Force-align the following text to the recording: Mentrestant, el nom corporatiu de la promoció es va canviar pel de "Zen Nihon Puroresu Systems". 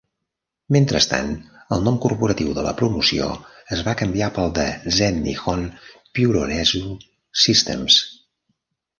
Mentrestant, 0.75 1.27
el 1.75 1.83
nom 1.87 1.97
corporatiu 2.05 2.55
de 2.59 2.63
la 2.67 2.71
promoció 2.79 3.27
es 3.77 3.83
va 3.87 3.93
canviar 3.99 4.29
pel 4.37 4.53
de 4.55 4.65
"Zen 4.95 5.19
Nihon 5.27 5.67
Puroresu 6.21 6.81
Systems". 7.43 7.99